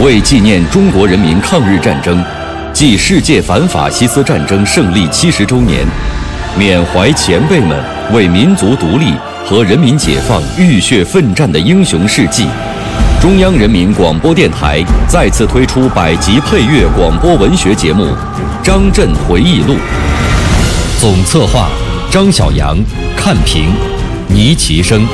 [0.00, 2.24] 为纪念中国人民抗日战争
[2.72, 5.84] 暨世界反法西斯战争胜利七十周年，
[6.56, 7.76] 缅怀前辈们
[8.12, 9.12] 为民族独立
[9.44, 12.46] 和人民解放浴血奋战的英雄事迹，
[13.20, 18.04] 中央人民广播电台再次推出百集配乐广播文学节目
[18.62, 19.74] 《张震回忆录》，
[21.00, 21.68] 总策划
[22.08, 22.78] 张晓阳，
[23.16, 23.72] 看评
[24.28, 25.04] 倪其生，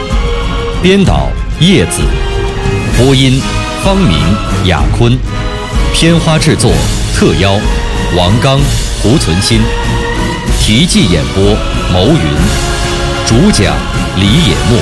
[0.83, 2.03] 编导叶子，
[2.99, 3.41] 播音
[3.85, 4.17] 方明、
[4.65, 5.15] 雅坤，
[5.93, 6.73] 片花制作
[7.15, 7.53] 特邀
[8.17, 8.59] 王刚、
[9.03, 9.61] 胡存新，
[10.59, 11.55] 题记演播
[11.93, 12.19] 牟云，
[13.27, 13.77] 主讲
[14.17, 14.79] 李野墨，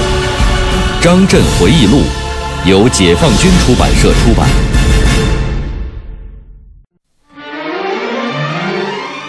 [1.02, 2.02] 《张震回忆录》
[2.70, 4.48] 由解放军出版社出版。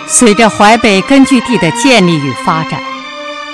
[0.08, 2.80] 随着淮北根据地的建立与发展，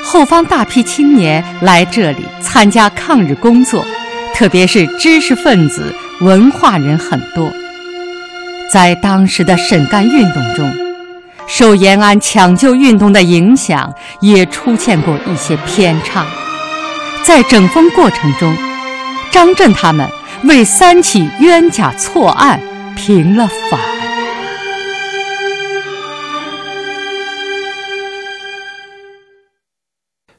[0.03, 3.85] 后方大批青年来这里参加抗日工作，
[4.35, 7.51] 特别是知识分子、文化人很多。
[8.71, 10.71] 在当时的沈干运动中，
[11.47, 16.25] 受延安抢救运动的影响，也出现过一些偏差。
[17.23, 18.55] 在整风过程中，
[19.31, 20.07] 张震他们
[20.43, 22.59] 为三起冤假错案
[22.95, 23.79] 平了反。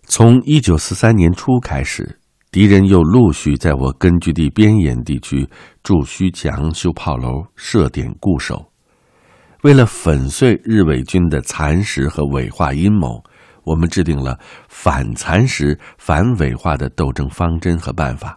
[0.07, 2.20] 从一九四三年初开始，
[2.51, 5.49] 敌人又陆续在我根据地边沿地区
[5.85, 8.73] 筑虚墙、修炮楼、设点固守。
[9.63, 13.23] 为了粉碎日伪军的蚕食和伪化阴谋，
[13.63, 14.37] 我们制定了
[14.69, 18.37] 反蚕食、反伪化的斗争方针和办法，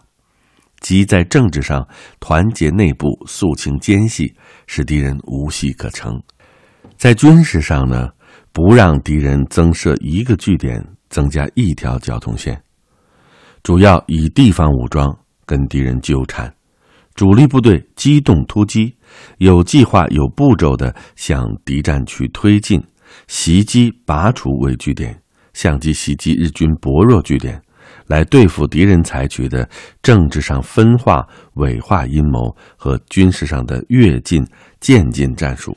[0.78, 1.84] 即在政治上
[2.20, 4.32] 团结内部，肃清奸细，
[4.68, 6.12] 使敌人无隙可乘；
[6.96, 8.10] 在军事上呢，
[8.52, 10.86] 不让敌人增设一个据点。
[11.10, 12.60] 增加一条交通线，
[13.64, 16.54] 主要以地方武装跟敌人纠缠，
[17.14, 18.94] 主力部队机动突击，
[19.38, 22.78] 有计划、有步骤的向敌占区推进，
[23.26, 25.18] 袭击、拔除伪据点，
[25.54, 27.58] 相机袭击日军薄弱据点，
[28.06, 29.66] 来对付敌人采取的
[30.02, 34.46] 政治上分化、伪化阴谋和军事上的越进、
[34.78, 35.74] 渐进战术。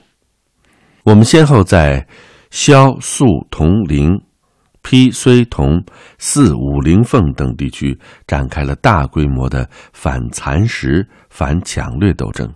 [1.04, 2.06] 我们先后在
[2.52, 4.22] 萧、肃、铜陵。
[4.88, 5.84] 陂、绥、同、
[6.18, 12.50] 四、五、陵、凤等地区展开了大规模的反蚕食、反抢掠斗争，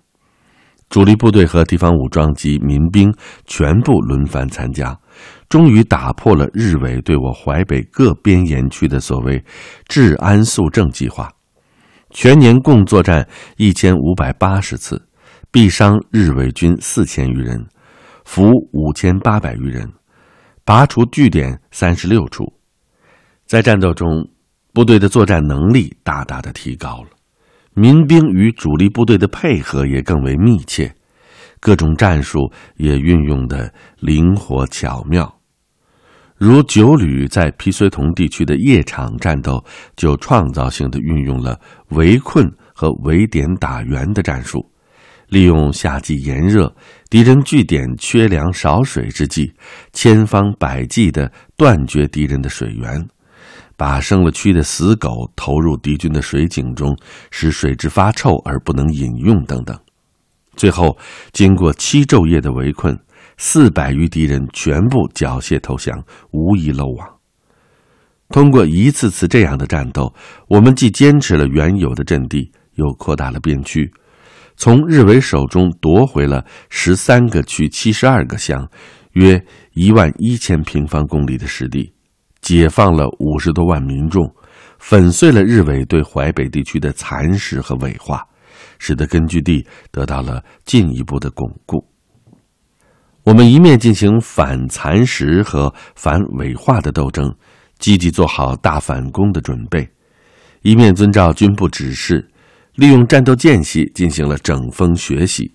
[0.87, 3.13] 主力部队和地方武装及民兵
[3.45, 4.97] 全部轮番参加，
[5.49, 9.43] 终于打破了日伪对我淮北各边沿区的所谓
[9.89, 11.29] “治安肃正”计划，
[12.11, 13.27] 全年共作战
[13.57, 15.05] 一千五百八十次，
[15.51, 17.65] 毙伤日伪军四千余人，
[18.23, 19.91] 俘五千八百余人。
[20.63, 22.45] 拔除据点三十六处，
[23.45, 24.07] 在战斗中，
[24.73, 27.09] 部队的作战能力大大的提高了，
[27.73, 30.93] 民兵与主力部队的配合也更为密切，
[31.59, 35.37] 各种战术也运用的灵活巧妙。
[36.37, 39.63] 如九旅在皮绥同地区的夜场战斗，
[39.95, 44.70] 就创造性的运用了围困和围点打援的战术。
[45.31, 46.75] 利用夏季炎热、
[47.09, 49.49] 敌人据点缺粮少水之际，
[49.93, 53.07] 千方百计地断绝敌人的水源，
[53.77, 56.93] 把生了蛆的死狗投入敌军的水井中，
[57.31, 59.73] 使水质发臭而不能饮用等等。
[60.57, 60.97] 最后，
[61.31, 62.99] 经过七昼夜的围困，
[63.37, 67.07] 四百余敌人全部缴械投降，无一漏网。
[68.27, 70.13] 通过一次次这样的战斗，
[70.49, 73.89] 我们既坚持了原有的阵地，又扩大了边区。
[74.61, 78.69] 从日伪手中夺回了十三个区、七十二个乡，
[79.13, 81.91] 约一万一千平方公里的实地，
[82.41, 84.23] 解放了五十多万民众，
[84.77, 88.23] 粉碎了日伪对淮北地区的蚕食和伪化，
[88.77, 91.83] 使得根据地得到了进一步的巩固。
[93.23, 97.33] 我们一面进行反蚕食和反伪化的斗争，
[97.79, 99.89] 积极做好大反攻的准备，
[100.61, 102.27] 一面遵照军部指示。
[102.81, 105.53] 利用战斗间隙进行了整风学习。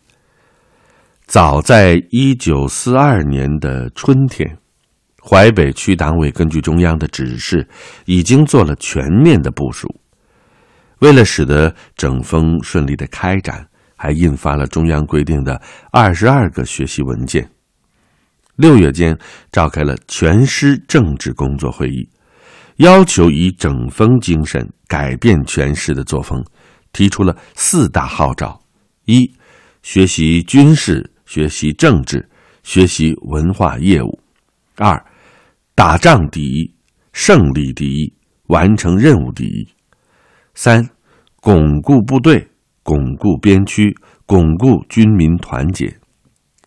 [1.27, 4.57] 早在一九四二年的春天，
[5.21, 7.67] 淮北区党委根据中央的指示，
[8.05, 9.93] 已经做了全面的部署。
[11.01, 13.67] 为了使得整风顺利的开展，
[13.97, 15.61] 还印发了中央规定的
[15.91, 17.51] 二十二个学习文件。
[18.55, 19.19] 六月间，
[19.51, 22.09] 召开了全师政治工作会议，
[22.77, 26.41] 要求以整风精神改变全师的作风。
[26.97, 28.59] 提出了四大号召：
[29.05, 29.31] 一、
[29.83, 32.27] 学习军事，学习政治，
[32.63, 34.19] 学习文化业务；
[34.77, 35.05] 二、
[35.75, 36.75] 打仗第一，
[37.13, 38.11] 胜利第一，
[38.47, 39.69] 完成任务第一；
[40.55, 40.89] 三、
[41.43, 42.49] 巩固部队，
[42.83, 43.95] 巩固边区，
[44.25, 45.91] 巩固军民团结；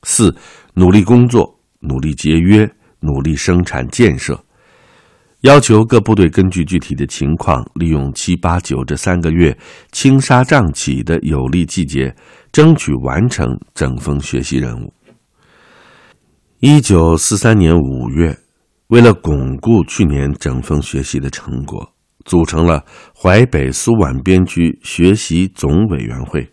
[0.04, 0.32] 四、
[0.76, 4.40] 努力工作，努力节约，努力生产建设。
[5.42, 9.58] 要求各部队根据具体的情况，利用七八九这三个月
[9.94, 12.14] 轻沙涨起的有利季节，
[12.52, 14.94] 争取完成整风学习任务。
[16.60, 18.38] 一九四三年五月，
[18.88, 21.90] 为了巩固去年整风学习的成果，
[22.26, 22.84] 组成了
[23.16, 26.46] 淮北苏皖边区学习总委员会，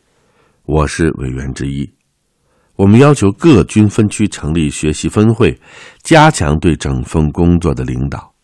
[0.65, 1.93] 我是委员之一。
[2.77, 5.59] 我们要求各军分区成立学习分会，
[6.05, 8.36] 加强对整风工作的领导。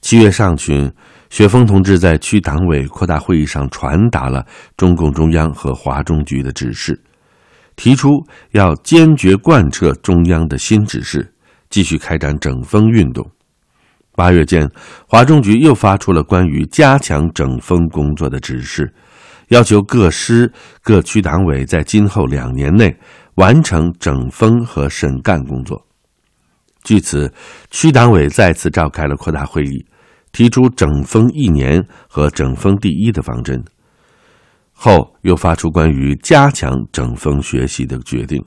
[0.00, 0.90] 七月上旬，
[1.28, 4.44] 雪峰同志在区党委扩大会议上传达了
[4.76, 6.98] 中共中央和华中局的指示，
[7.76, 8.10] 提出
[8.52, 11.30] 要坚决贯彻中央的新指示，
[11.68, 13.30] 继续开展整风运动。
[14.16, 14.68] 八月间，
[15.06, 18.92] 华中局又发出了关于加强整风工作的指示，
[19.48, 20.50] 要求各师、
[20.82, 22.96] 各区党委在今后两年内
[23.34, 25.86] 完成整风和审干工作。
[26.82, 27.30] 据此，
[27.70, 29.84] 区党委再次召开了扩大会议。
[30.32, 33.64] 提出“整风一年”和“整风第一”的方针，
[34.72, 38.42] 后又发出关于加强整风学习的决定，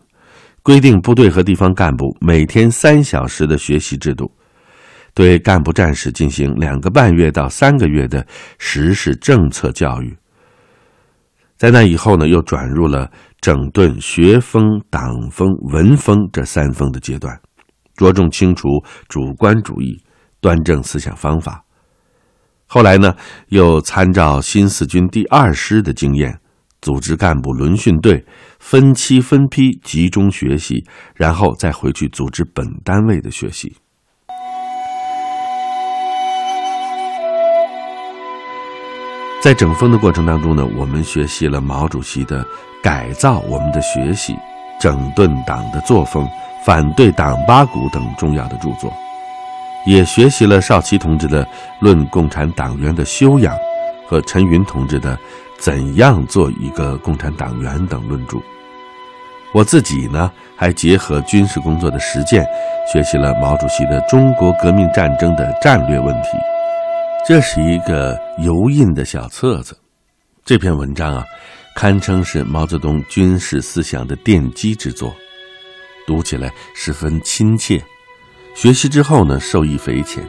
[0.61, 4.31] 规定部队和地方干部每天三小时的学习制度，
[5.13, 8.25] 对干部战士进行两个半月到三个月的
[8.57, 10.15] 实施政策教育。
[11.57, 17.39] 在那以后呢，又转入了整顿学风、党风、文风这三风的阶段，
[17.95, 18.67] 着重清除
[19.07, 20.01] 主观主义，
[20.41, 21.63] 端正思想方法。
[22.73, 23.13] 后来呢，
[23.49, 26.39] 又参照新四军第二师的经验，
[26.81, 28.25] 组织干部轮训队，
[28.57, 30.83] 分期分批集中学习，
[31.13, 33.75] 然后再回去组织本单位的学习。
[39.39, 42.43] 在整风的过程当中呢，我们学习了毛主席的
[42.81, 44.35] 改造我们的学习、
[44.81, 46.27] 整顿党的作风、
[46.65, 48.91] 反对党八股等重要的著作。
[49.85, 51.43] 也学习了少奇同志的
[51.79, 53.55] 《论共产党员的修养》
[54.07, 55.15] 和陈云同志的
[55.57, 58.37] 《怎样做一个共产党员》等论著。
[59.53, 62.43] 我自己呢，还结合军事工作的实践，
[62.91, 66.29] 学习了毛主席的《中国革命战争的战略问题》。
[67.27, 69.77] 这是一个油印的小册子。
[70.43, 71.23] 这篇文章啊，
[71.75, 75.13] 堪称是毛泽东军事思想的奠基之作，
[76.07, 77.81] 读起来十分亲切。
[78.55, 80.23] 学习之后呢，受益匪浅，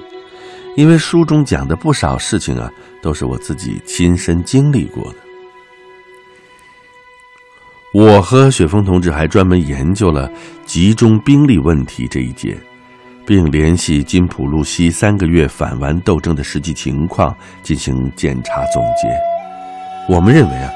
[0.77, 2.71] 因为书中讲的不少事情啊，
[3.03, 5.19] 都是我自己亲身经历过的。
[7.93, 10.29] 我和雪峰同志还专门研究了
[10.65, 12.59] 集中兵力问题这一节，
[13.25, 17.33] 并联系金浦路西三个月反顽斗争的实际情况
[17.63, 19.09] 进行检查总结。
[20.13, 20.73] 我们认为啊，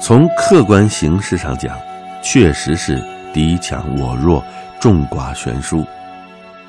[0.00, 1.78] 从客观形势上讲，
[2.20, 3.00] 确实是
[3.32, 4.42] 敌强我弱，
[4.80, 5.86] 众寡悬殊。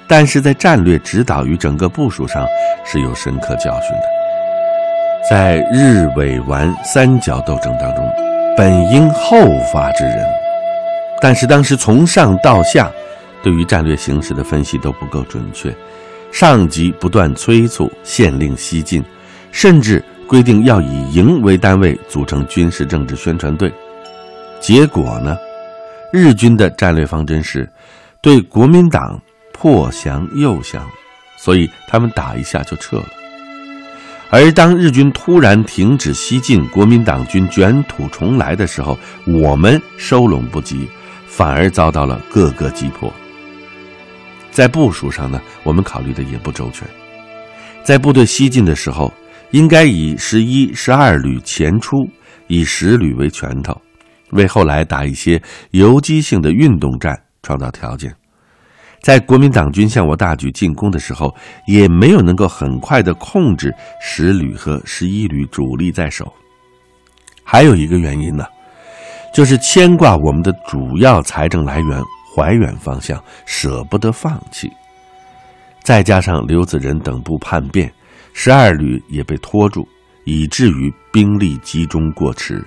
[0.08, 2.48] 但是在战略指导与整个部署上
[2.86, 4.04] 是有深刻教训的。
[5.30, 8.10] 在日伪顽三角斗争当中，
[8.56, 9.38] 本应后
[9.74, 10.26] 发制人，
[11.20, 12.90] 但是当时从上到下
[13.44, 15.76] 对于战略形势的分析都不够准确，
[16.32, 19.04] 上级不断催促、限令西进，
[19.52, 23.70] 甚至规定要以营为单位组成军事政治宣传队。
[24.62, 25.38] 结果呢，
[26.14, 27.70] 日军的战略方针是
[28.22, 29.22] 对国民党。
[29.60, 30.88] 破降又降，
[31.36, 33.10] 所以他们打一下就撤了。
[34.30, 40.88] 而当日军突然停止西进，国民党军卷土重来的时候，我们收拢不及，
[41.26, 43.12] 反而遭到了各个击破。
[44.52, 46.88] 在部署上呢，我们考虑的也不周全。
[47.84, 49.14] 在部队西进的时候，
[49.52, 52.08] 应该以十一、十二旅前出，
[52.48, 53.80] 以十旅为拳头，
[54.32, 58.14] 为后来打一些游击性的运动战创造条件。
[59.02, 61.34] 在国民党军向我大举进攻的时候，
[61.66, 66.32] 也没有能够很快的控制十旅和十一旅主力在手。
[67.44, 68.46] 还有一个原因呢，
[69.34, 72.04] 就是牵挂我们的主要财政来源
[72.36, 74.70] 怀远方向，舍不得放弃。
[75.84, 77.90] 再加上刘子仁等部叛变，
[78.34, 79.88] 十二旅也被拖住，
[80.26, 82.62] 以至于兵力集中过迟。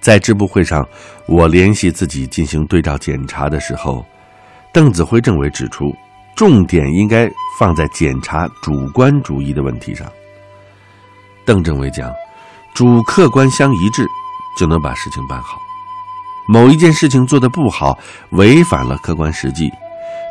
[0.00, 0.86] 在支部会上，
[1.26, 4.06] 我联系自己进行对照检查的时候。
[4.72, 5.94] 邓子恢政委指出，
[6.34, 10.06] 重点应该放在检查主观主义的问题上。
[11.44, 12.12] 邓政委讲，
[12.74, 14.06] 主客观相一致，
[14.58, 15.60] 就能把事情办好。
[16.48, 17.98] 某一件事情做得不好，
[18.30, 19.70] 违反了客观实际，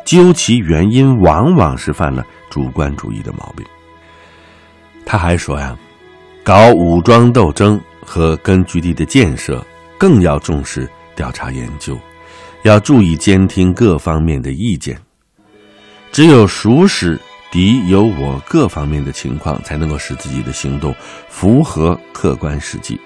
[0.06, 3.66] 究其原因，往往是犯了主观主义的毛病。
[5.04, 5.76] 他还说呀，
[6.44, 9.64] 搞武装斗争和根据地的建设，
[9.98, 11.98] 更要重视调查研究，
[12.66, 14.98] 要注意监听各方面的意见。
[16.10, 17.20] 只有熟识
[17.50, 20.94] 敌有我各方面的情况，才能够使自己的行动
[21.28, 22.98] 符合客观实际。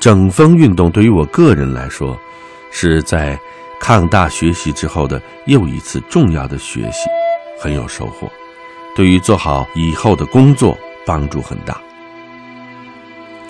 [0.00, 2.18] 整风运动对于我个人来说，
[2.70, 3.38] 是在
[3.80, 7.08] 抗大学习之后的又一次重要的学习，
[7.60, 8.30] 很有收获，
[8.94, 11.80] 对于做好以后的工作帮助很大。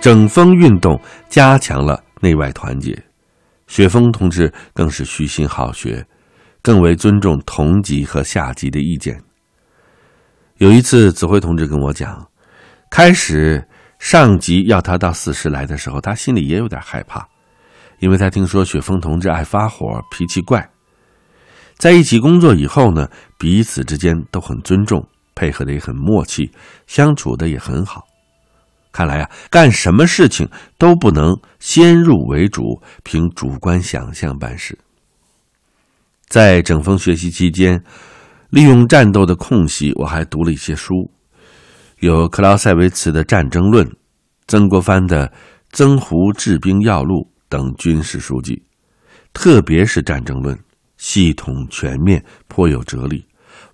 [0.00, 2.96] 整风运动加强了内外团结，
[3.66, 6.06] 雪峰同志更是虚心好学，
[6.62, 9.20] 更为尊重同级和下级的意见。
[10.58, 12.26] 有一次，子辉同志跟我讲，
[12.90, 13.62] 开始
[13.98, 17.26] 上级要他到四师来的时候，他心里也有点害怕，
[17.98, 20.66] 因为他听说雪峰同志爱发火，脾气怪。
[21.76, 23.06] 在一起工作以后呢，
[23.36, 26.50] 彼此之间都很尊重，配合的也很默契，
[26.86, 28.05] 相处的也很好。
[28.96, 30.48] 看来啊，干什么事情
[30.78, 34.78] 都不能先入为主，凭主观想象办事。
[36.28, 37.78] 在整风学习期间，
[38.48, 41.10] 利用战斗的空隙，我还读了一些书，
[41.98, 43.86] 有克劳塞维茨的《战争论》，
[44.46, 45.28] 曾国藩的
[45.72, 47.16] 《曾胡治兵要录》
[47.50, 48.62] 等军事书籍，
[49.34, 50.56] 特别是《战争论》，
[50.96, 53.22] 系统全面，颇有哲理。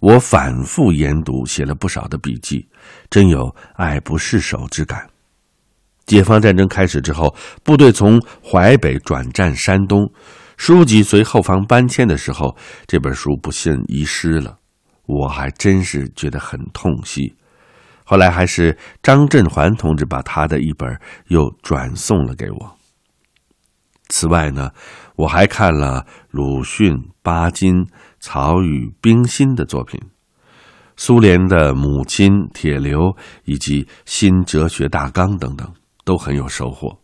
[0.00, 2.67] 我反复研读，写了不少的笔记，
[3.09, 5.12] 真有爱不释手之感。
[6.06, 10.11] 解放战争开始之后，部队从淮北转战山东，
[10.56, 12.56] 书籍随后方搬迁的时候，
[12.87, 14.59] 这本书不幸遗失了，
[15.06, 17.35] 我还真是觉得很痛惜。
[18.04, 22.76] 后来还是张振环同志把他的一本又转送了给我。
[24.09, 24.71] 此外呢，
[25.16, 27.87] 我还看了鲁迅、巴金、
[28.21, 29.99] 曹禺、冰心的作品，
[30.97, 35.73] 苏联的母亲、铁流以及新哲学大纲等等。
[36.04, 36.99] 都很有收获。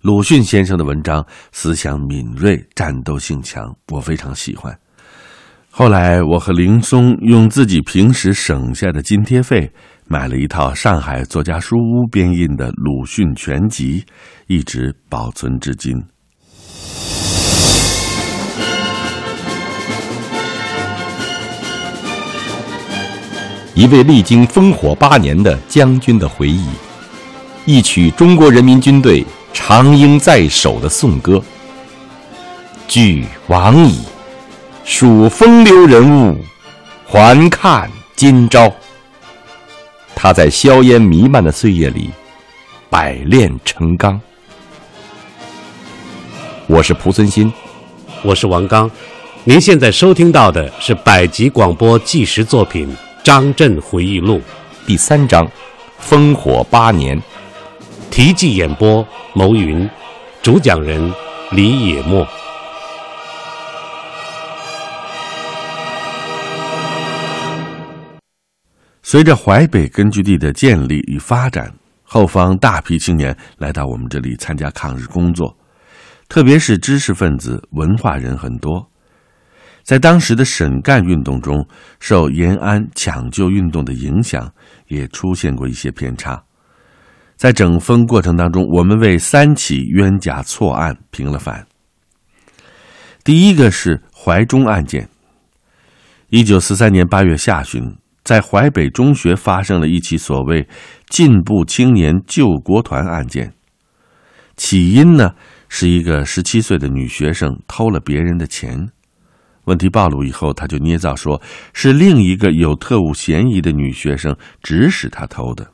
[0.00, 4.76] 鲁迅先生的文章思想敏锐、战斗性强，我非常喜欢。
[5.70, 9.72] 后来，我和林松用自己平时省下的津贴费，
[10.06, 14.04] 买了一套上海作家书屋编印的鲁迅全集，
[14.48, 15.96] 一直保存至今。
[23.74, 26.66] 一位历经烽火八年的将军的回忆。
[27.64, 31.40] 一曲中国人民军队长缨在手的颂歌。
[32.88, 34.00] 俱往矣，
[34.84, 36.36] 数风流人物，
[37.06, 38.72] 还看今朝。
[40.14, 42.10] 他在硝烟弥漫的岁月里，
[42.90, 44.20] 百炼成钢。
[46.66, 47.52] 我是蒲存昕，
[48.22, 48.90] 我是王刚。
[49.44, 52.88] 您现在收听到的是百集广播纪实作品
[53.22, 54.38] 《张震回忆录》
[54.86, 55.48] 第三章：
[56.04, 57.20] 烽火八年。
[58.12, 59.02] 题记演播：
[59.34, 59.88] 牟云，
[60.42, 61.00] 主讲人
[61.50, 62.28] 李野墨。
[69.02, 75.56] 随着淮北根据地的建立与发展，后方大批青年来到我们这里参加抗日工作，
[76.28, 78.86] 特别是知识分子、文化人很多。
[79.84, 81.66] 在当时的沈干运动中，
[81.98, 84.52] 受延安抢救运动的影响，
[84.88, 86.44] 也出现过一些偏差。
[87.42, 91.66] 在整风过程当中，我们为三起冤假错案平了反。
[93.24, 95.08] 第一个是怀中案件。
[96.28, 100.68] 一九四三年八月下旬，在淮北中学发生了一起所谓
[101.10, 103.52] “进步青年救国团”案件。
[104.56, 105.32] 起因呢，
[105.68, 108.88] 是一个十七岁的女学生偷了别人的钱。
[109.64, 111.42] 问题暴露以后，他就捏造说
[111.74, 115.71] 是另一个有特务嫌疑的女学生指使他偷的。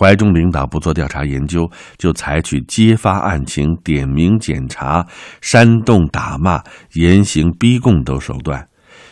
[0.00, 5.06] 淮中领导不做调查研究，就采取揭发案情、点名检查、
[5.42, 6.62] 煽动打骂、
[6.94, 8.66] 严刑逼供等手段，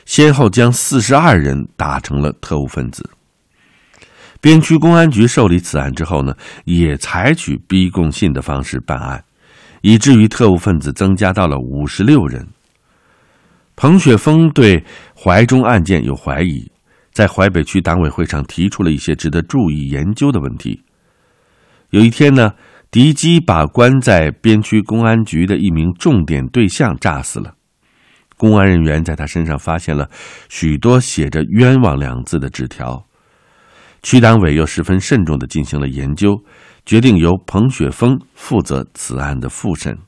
[0.06, 3.06] 先后将四十二人打成了特务分子。
[4.40, 6.32] 边区公安局受理此案之后呢，
[6.64, 9.22] 也采取逼供信的方式办案，
[9.82, 12.48] 以至于特务分子增加到了五十六人。
[13.76, 14.82] 彭雪枫对
[15.14, 16.72] 怀中案件有怀疑。
[17.18, 20.84] 在淮北区党委会上提出了一些值得注意研究的问题。
[21.90, 22.52] 有一天呢，
[22.92, 27.54] 敌机把关在边区公安局的一名重点对象炸死了。
[28.36, 30.08] 公安人员在他身上发现了
[30.48, 33.04] 许多写着“冤枉”两字的纸条。
[34.00, 36.40] 区党委又十分慎重的进行了研究，
[36.86, 39.98] 决定由彭雪枫负责此案的复审。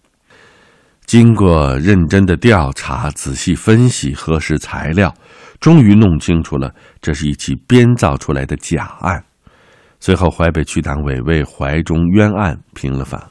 [1.06, 5.12] 经过认真的调查、仔细分析、核实材料。
[5.60, 9.22] 终于弄清楚了，这是一起编造出来的假案。
[10.00, 13.22] 随后，淮北区党委为淮中冤案平了反。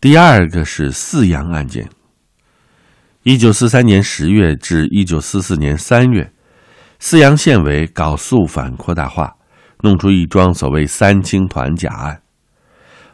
[0.00, 1.88] 第二个是四阳案件。
[3.22, 6.32] 一九四三年十月至一九四四年三月，
[6.98, 9.36] 四阳县委搞肃反扩大化，
[9.82, 12.22] 弄出一桩所谓“三青团”假案，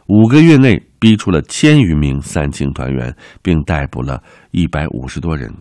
[0.07, 5.53] 五个月内逼出了千余名三青团员，并逮捕了一百五十多人。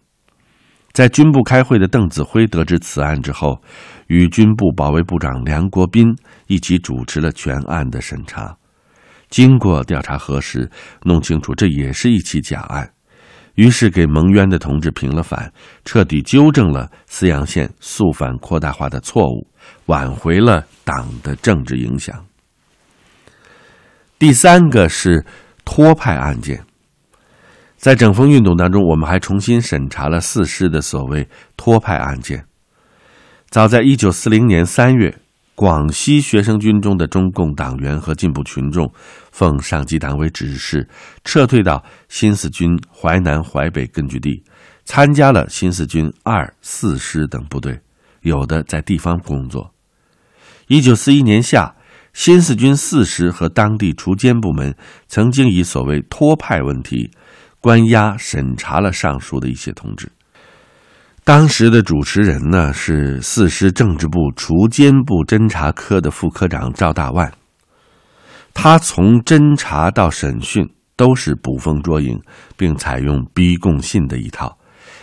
[0.93, 3.63] 在军部开会的邓子恢得知此案之后，
[4.09, 6.15] 与军部保卫部长梁国斌
[6.47, 8.55] 一起主持了全案的审查。
[9.31, 10.71] 经过调查核实，
[11.05, 12.93] 弄清楚这也是一起假案，
[13.55, 15.51] 于是给蒙冤的同志平了反，
[15.87, 19.49] 彻底纠正了泗阳县肃反扩大化的错误，
[19.87, 22.23] 挽回了党的政治影响。
[24.19, 25.25] 第三个是
[25.65, 26.63] 托派案件。
[27.83, 32.45] 在整风运动当中，我们还重新审查了四师的所谓托派案件。
[33.51, 35.19] 早在一九四零年三月，
[35.57, 38.89] 广西学生军中的中共党员和进步群众，
[39.33, 40.89] 奉上级党委指示，
[41.25, 44.45] 撤退到新四军淮南、淮北根据地，
[44.85, 47.77] 参加了新四军二、四师等部队，
[48.21, 49.69] 有的在地方工作。
[50.69, 51.75] 一九四一年夏，
[52.13, 54.73] 新四军四师和当地锄奸部门
[55.09, 57.11] 曾经以所谓托派问题。
[57.63, 60.11] 关押审查了上述的一些同志。
[61.25, 67.33] 当时的主持人呢是四师政治部除奸部侦查科的副科长赵大万。
[68.53, 72.21] 他从侦查到审讯都是捕风捉影，
[72.57, 74.59] 并采用逼供信的一套，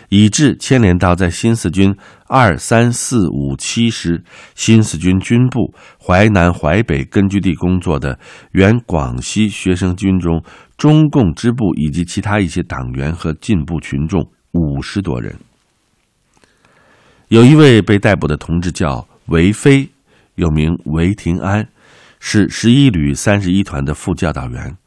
[0.10, 1.96] 以致牵连到在新四军
[2.28, 4.22] 二三四五七师、
[4.54, 8.20] 新四军军部淮南淮北根据地工作的
[8.52, 10.44] 原广西学生军中。
[10.80, 15.36] 中共支部以及其他一些党员和进步群众五十多人，
[17.28, 19.90] 有一位被逮捕的同志叫韦飞，
[20.36, 21.68] 又名韦廷安，
[22.22, 24.78] 是十一旅三十一团的副教导员。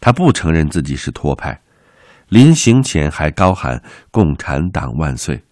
[0.00, 1.60] 他不承认自己是托派，
[2.30, 5.42] 临行前还高喊“共产党万岁”。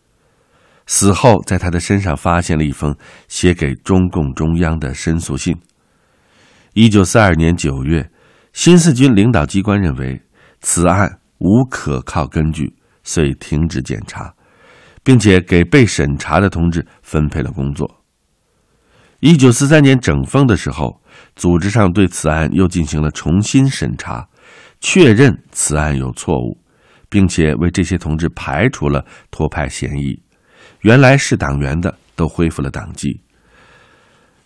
[0.86, 2.96] 死后，在他的身上发现了一封
[3.28, 5.54] 写给中共中央的申诉信。
[6.72, 8.10] 一九四二年九月。
[8.56, 10.18] 新四军领导机关认为
[10.62, 14.32] 此案无可靠根据，遂停止检查，
[15.04, 18.02] 并且给被审查的同志分配了工作。
[19.20, 21.02] 一九四三年整风的时候，
[21.36, 24.26] 组织上对此案又进行了重新审查，
[24.80, 26.58] 确认此案有错误，
[27.10, 30.18] 并且为这些同志排除了托派嫌疑，
[30.80, 33.20] 原来是党员的都恢复了党籍。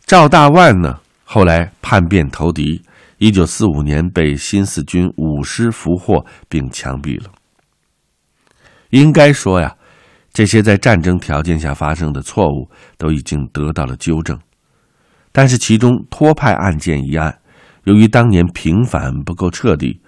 [0.05, 2.83] 赵大万呢，后来叛变投敌。
[3.21, 7.31] 一九四五年被新四军五师俘获并枪毙了。
[8.89, 9.77] 应该说呀，
[10.33, 14.39] 这些在战争条件下发生的错误都已经得到了纠正。
[15.33, 17.39] 但是其中托派案件一案，
[17.85, 20.01] 由于当年平反不够彻底，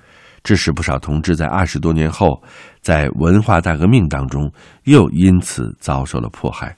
[0.42, 2.42] 致使不少同志在二十多年后，
[2.80, 4.50] 在文化大革命当中
[4.84, 6.74] 又因此遭受了迫害。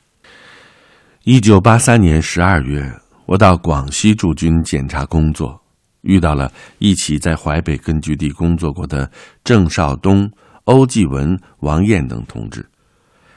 [1.23, 2.93] 一九八三年十二月，
[3.27, 5.64] 我到广西驻军检查工作。
[6.05, 9.11] 遇到了一起在淮北根据地工作过的
[9.43, 10.31] 郑少东、
[10.65, 12.65] 欧继文、王燕等同志，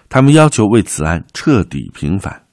[0.07, 2.43] 他们要求为此案彻底平反。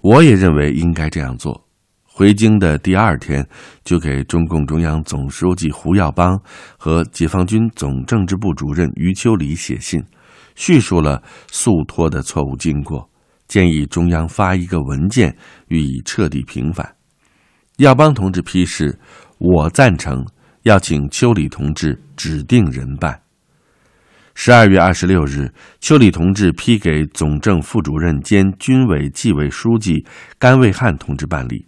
[0.00, 1.64] 我也认为应该这样做。
[2.04, 3.46] 回京的第二天，
[3.84, 6.40] 就给中共中央总书记胡耀邦
[6.76, 10.02] 和解放军总政治部主任余秋里写信，
[10.56, 13.08] 叙述了诉托的错误经过，
[13.46, 15.36] 建议中央发一个文件
[15.68, 16.97] 予以彻底平反。
[17.78, 18.98] 耀邦同志批示
[19.38, 20.26] ：“我赞成，
[20.64, 23.20] 要请邱礼同志指定人办。”
[24.34, 30.04] 十二月二十六日，邱礼同志批给总政副主任兼军委纪委书记
[30.40, 31.66] 甘卫汉同志办理。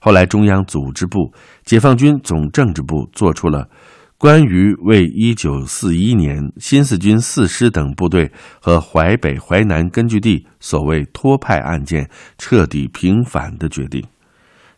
[0.00, 1.32] 后来，中央组织部、
[1.64, 3.70] 解放军总政治部作出了
[4.18, 14.04] 关于为一九四一年新四军四师等部队和淮北、淮南根据地所谓托派案件彻底平反的决定。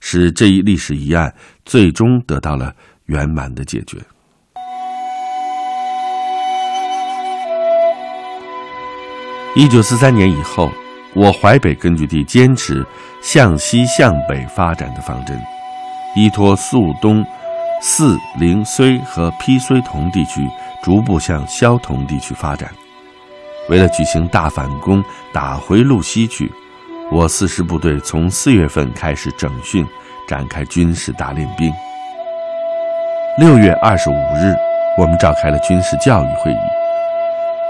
[0.07, 2.75] 使这一历史疑案最终得到了
[3.07, 3.97] 圆满的解决。
[9.57, 10.71] 一九四三年以后，
[11.15, 12.85] 我淮北根据地坚持
[13.23, 15.41] 向西向北发展的方针，
[16.15, 17.25] 依托肃东、
[17.81, 20.47] 泗、灵睢和披睢同地区，
[20.83, 22.71] 逐步向萧同地区发展。
[23.71, 26.53] 为了举行大反攻，打回路西去。
[27.15, 29.87] 我四师部队从四月份开始整训，
[30.27, 31.73] 展开军事大练兵。
[33.39, 34.53] 六月二十五日，
[34.99, 36.57] 我们召开了军事教育会议，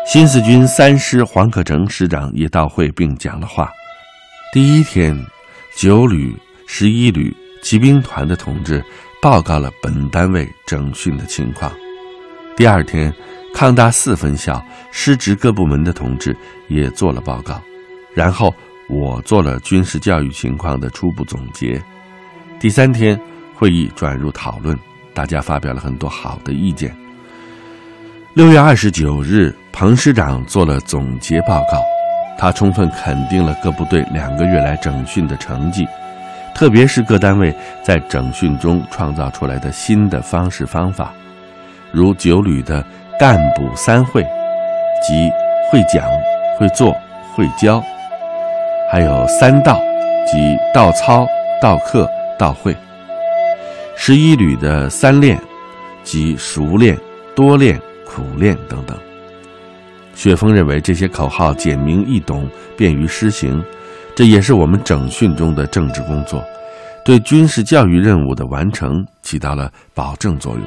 [0.06, 3.70] 新四军三师黄克诚师长也到会并讲了话。
[4.50, 5.14] 第一天，
[5.76, 6.34] 九旅、
[6.66, 7.30] 十一旅
[7.62, 8.82] 骑兵团的同志
[9.20, 11.70] 报告了本单位整训的情况。
[12.56, 13.12] 第二天，
[13.54, 16.34] 抗大四分校师职各部门的同志
[16.68, 17.60] 也做了报告，
[18.14, 18.54] 然后
[18.88, 21.82] 我做了军事教育情况的初步总结。
[22.60, 23.18] 第三天，
[23.54, 24.78] 会议转入讨论，
[25.12, 26.94] 大家发表了很多好的意见。
[28.34, 31.82] 六月二十九日，彭师长做了总结报告，
[32.36, 35.86] 他充分肯定了各部队两个月来整训的成绩，
[36.54, 41.12] 特别是各单位在整训中创造出来的新的方式方法，
[41.92, 42.84] 如九旅的
[43.18, 44.22] 干部三会，
[45.00, 45.30] 即
[45.70, 46.04] 会讲、
[46.58, 46.92] 会做、
[47.34, 47.80] 会教；
[48.90, 49.80] 还有三道，
[50.26, 51.26] 即道操、
[51.60, 52.72] 道课、道会；
[53.96, 55.40] 十一旅的三练，
[56.02, 56.98] 即熟练、
[57.34, 57.80] 多练。
[58.06, 58.96] 苦练等等，
[60.14, 63.60] 雪峰认为这些口号简明易懂，便于施行，
[64.14, 66.44] 这也是我们整训中的政治工作，
[67.04, 70.62] 对军事教育任务的完成起到了保证作用。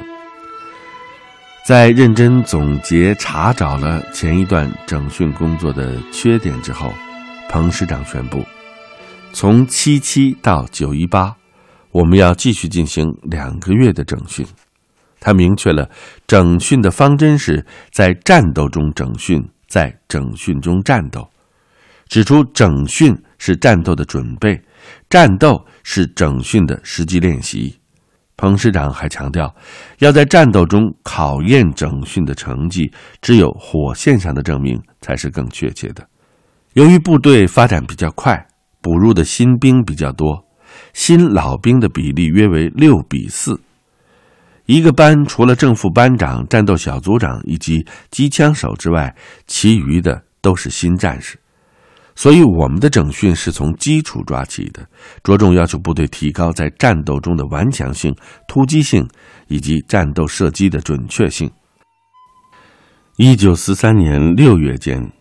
[1.66, 6.92] 在认真总结查找了前一段整训工作的缺点之后，
[7.50, 8.44] 彭师长宣布，
[9.32, 11.36] 从七七到九一八，
[11.92, 14.46] 我们要继续进行两个月的整训。
[15.20, 15.90] 他明确了
[16.28, 21.28] 整训的方针是在战斗中整训，在整训中战斗，
[22.08, 24.62] 指出整训是战斗的准备，
[25.10, 27.80] 战斗是整训的实际练习。
[28.36, 29.56] 彭师长还强调，
[29.98, 36.08] 要在战斗中考验整训的成绩，只有火线上的证明才是更确切的。
[36.78, 38.48] 由于部队发展比较快，
[38.84, 40.46] 补入的新兵比较多，
[40.94, 43.60] 新老兵的比例约为六比四。
[44.68, 49.16] 一个班除了正副班长、战斗小组长以及机枪手之外，
[49.48, 51.40] 其余的都是新战士，
[52.14, 54.88] 所以我们的整训是从基础抓起的，
[55.24, 58.16] 着重要求部队提高在战斗中的顽强性、
[58.48, 59.04] 突击性
[59.48, 61.50] 以及战斗射击的准确性。
[63.16, 65.12] 一九四三年六月间，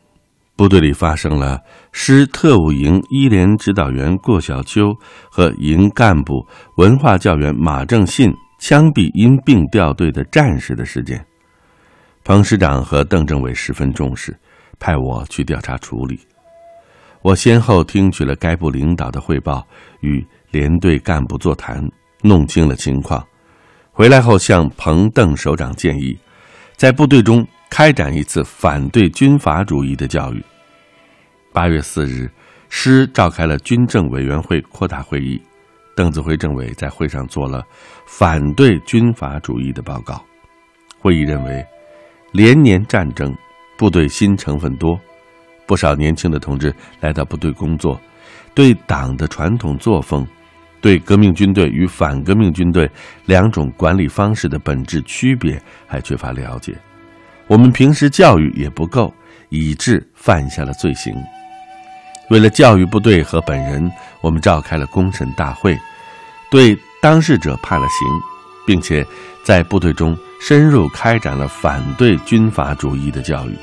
[0.56, 1.60] 部队里发生了
[1.92, 4.94] 师特务营一连指导员郭小秋
[5.30, 8.32] 和营干部文化教员马正信。
[8.58, 11.22] 枪毙因病掉队的战士的事件，
[12.24, 14.34] 彭师长和邓政委十分重视，
[14.78, 16.18] 派我去调查处理。
[17.20, 19.62] 我先后听取了该部领导的汇报，
[20.00, 21.86] 与连队干部座谈，
[22.22, 23.22] 弄清了情况。
[23.92, 26.18] 回来后向彭邓首长建议，
[26.76, 30.42] 在部队中开展一次反对军阀主义的教育。
[31.52, 32.30] 八月四日，
[32.68, 35.40] 师召开了军政委员会扩大会议。
[35.94, 37.64] 邓子恢政委在会上做了
[38.06, 40.22] 反对军阀主义的报告。
[40.98, 41.64] 会议认为，
[42.32, 43.34] 连年战争，
[43.78, 44.98] 部队新成分多，
[45.66, 47.98] 不少年轻的同志来到部队工作，
[48.54, 50.26] 对党的传统作风，
[50.82, 52.90] 对革命军队与反革命军队
[53.24, 56.76] 两种管理方式的本质区别还缺乏了解。
[57.48, 59.12] 我们平时教育也不够，
[59.50, 61.14] 以致犯下了罪行。
[62.28, 65.78] 为了教育部队和本人，我们召开了公审大会，
[66.50, 68.08] 对当事者判了刑，
[68.66, 69.06] 并且
[69.44, 73.54] 在部队中深入开展了反对军阀主义的教育。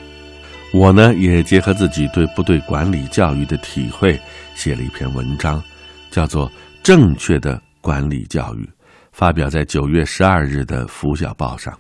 [0.74, 4.18] 我呢，也结合自己对部队管理教育的体会，
[4.56, 5.62] 写了一篇文章，
[6.10, 6.50] 叫做
[6.82, 8.64] 《正确的管理教育》，
[9.12, 11.78] 发表在九月十二日的《拂晓报》上。